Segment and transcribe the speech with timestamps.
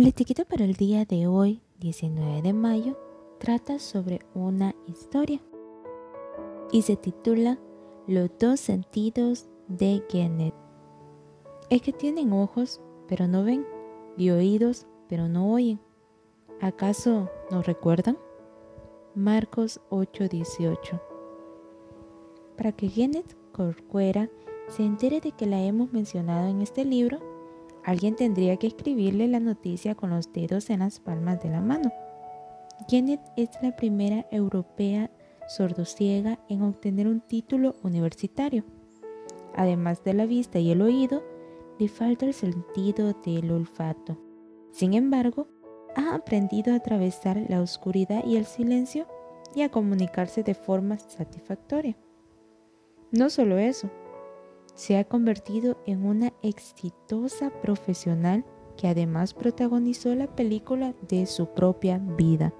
[0.00, 2.98] La etiqueta para el día de hoy, 19 de mayo,
[3.38, 5.42] trata sobre una historia
[6.72, 7.58] y se titula
[8.06, 10.54] Los dos sentidos de Kenneth.
[11.68, 13.66] Es que tienen ojos, pero no ven,
[14.16, 15.78] y oídos, pero no oyen.
[16.62, 18.16] ¿Acaso no recuerdan?
[19.14, 20.98] Marcos 8:18.
[22.56, 24.30] Para que Kenneth Corcuera
[24.66, 27.18] se entere de que la hemos mencionado en este libro,
[27.84, 31.92] Alguien tendría que escribirle la noticia con los dedos en las palmas de la mano.
[32.88, 35.10] Janet es la primera europea
[35.48, 38.64] sordociega en obtener un título universitario.
[39.54, 41.22] Además de la vista y el oído,
[41.78, 44.18] le falta el sentido del olfato.
[44.70, 45.48] Sin embargo,
[45.96, 49.06] ha aprendido a atravesar la oscuridad y el silencio
[49.54, 51.96] y a comunicarse de forma satisfactoria.
[53.10, 53.90] No solo eso,
[54.80, 58.46] se ha convertido en una exitosa profesional
[58.78, 62.54] que además protagonizó la película de su propia vida.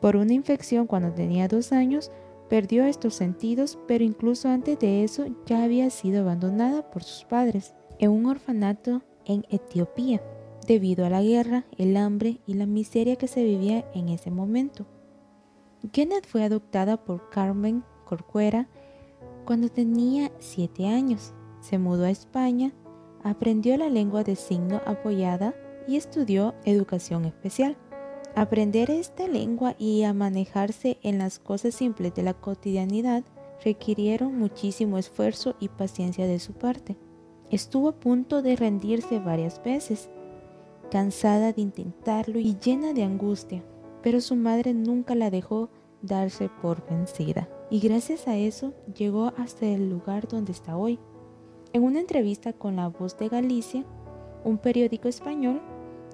[0.00, 2.10] Por una infección cuando tenía dos años,
[2.48, 7.76] perdió estos sentidos, pero incluso antes de eso ya había sido abandonada por sus padres
[8.00, 10.20] en un orfanato en Etiopía,
[10.66, 14.84] debido a la guerra, el hambre y la miseria que se vivía en ese momento.
[15.92, 18.68] Kenneth fue adoptada por Carmen Corcuera
[19.48, 21.32] cuando tenía siete años,
[21.62, 22.74] se mudó a España,
[23.24, 25.54] aprendió la lengua de signo apoyada
[25.88, 27.78] y estudió educación especial.
[28.34, 33.24] Aprender esta lengua y a manejarse en las cosas simples de la cotidianidad
[33.64, 36.98] requirieron muchísimo esfuerzo y paciencia de su parte.
[37.50, 40.10] Estuvo a punto de rendirse varias veces,
[40.90, 43.64] cansada de intentarlo y llena de angustia,
[44.02, 45.70] pero su madre nunca la dejó
[46.02, 50.98] darse por vencida y gracias a eso llegó hasta el lugar donde está hoy.
[51.72, 53.84] En una entrevista con La Voz de Galicia,
[54.44, 55.60] un periódico español,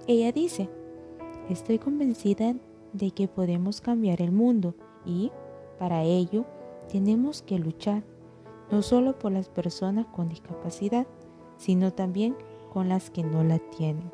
[0.07, 0.69] ella dice,
[1.49, 2.55] estoy convencida
[2.93, 5.31] de que podemos cambiar el mundo y,
[5.79, 6.45] para ello,
[6.91, 8.03] tenemos que luchar,
[8.70, 11.07] no solo por las personas con discapacidad,
[11.57, 12.37] sino también
[12.73, 14.11] con las que no la tienen.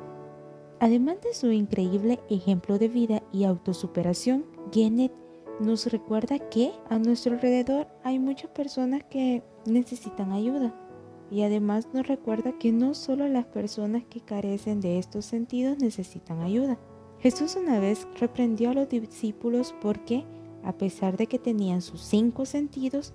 [0.79, 5.11] Además de su increíble ejemplo de vida y autosuperación, Genet
[5.61, 10.73] nos recuerda que a nuestro alrededor hay muchas personas que necesitan ayuda.
[11.29, 16.41] Y además nos recuerda que no solo las personas que carecen de estos sentidos necesitan
[16.41, 16.77] ayuda.
[17.19, 20.25] Jesús una vez reprendió a los discípulos porque,
[20.63, 23.13] a pesar de que tenían sus cinco sentidos,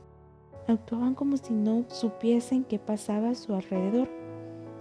[0.68, 4.08] actuaban como si no supiesen qué pasaba a su alrededor.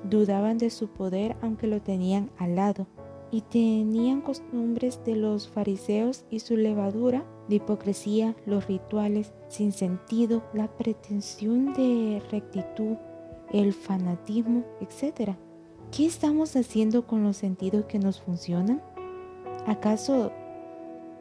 [0.07, 2.87] Dudaban de su poder aunque lo tenían al lado
[3.31, 10.43] y tenían costumbres de los fariseos y su levadura de hipocresía, los rituales sin sentido,
[10.53, 12.97] la pretensión de rectitud,
[13.51, 15.35] el fanatismo, etc.
[15.91, 18.81] ¿Qué estamos haciendo con los sentidos que nos funcionan?
[19.65, 20.31] ¿Acaso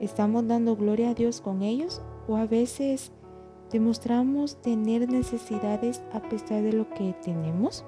[0.01, 3.13] estamos dando gloria a Dios con ellos o a veces
[3.71, 7.85] demostramos tener necesidades a pesar de lo que tenemos?